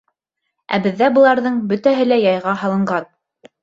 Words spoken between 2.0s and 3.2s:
лә яйға һалынған.